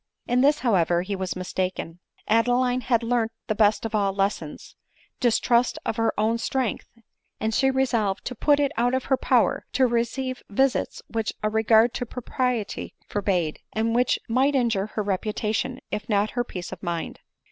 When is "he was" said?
1.03-1.35